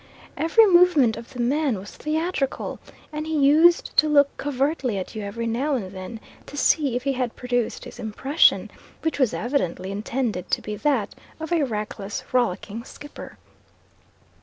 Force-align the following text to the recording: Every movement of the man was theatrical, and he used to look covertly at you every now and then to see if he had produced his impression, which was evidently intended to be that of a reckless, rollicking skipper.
Every 0.35 0.65
movement 0.65 1.15
of 1.15 1.31
the 1.31 1.39
man 1.39 1.77
was 1.77 1.91
theatrical, 1.95 2.79
and 3.13 3.27
he 3.27 3.37
used 3.37 3.95
to 3.97 4.09
look 4.09 4.35
covertly 4.35 4.97
at 4.97 5.13
you 5.13 5.21
every 5.21 5.45
now 5.45 5.75
and 5.75 5.91
then 5.91 6.19
to 6.47 6.57
see 6.57 6.95
if 6.95 7.03
he 7.03 7.13
had 7.13 7.35
produced 7.35 7.85
his 7.85 7.99
impression, 7.99 8.71
which 9.03 9.19
was 9.19 9.31
evidently 9.31 9.91
intended 9.91 10.49
to 10.49 10.59
be 10.63 10.75
that 10.77 11.13
of 11.39 11.51
a 11.51 11.61
reckless, 11.63 12.23
rollicking 12.31 12.83
skipper. 12.83 13.37